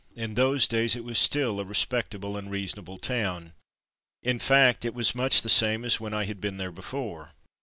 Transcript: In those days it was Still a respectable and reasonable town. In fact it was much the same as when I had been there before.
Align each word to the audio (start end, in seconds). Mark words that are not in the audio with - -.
In 0.15 0.33
those 0.33 0.65
days 0.67 0.95
it 0.95 1.03
was 1.03 1.19
Still 1.19 1.59
a 1.59 1.63
respectable 1.63 2.35
and 2.35 2.49
reasonable 2.49 2.97
town. 2.97 3.53
In 4.23 4.39
fact 4.39 4.83
it 4.83 4.95
was 4.95 5.13
much 5.13 5.43
the 5.43 5.47
same 5.47 5.85
as 5.85 5.99
when 5.99 6.11
I 6.15 6.25
had 6.25 6.41
been 6.41 6.57
there 6.57 6.71
before. 6.71 7.33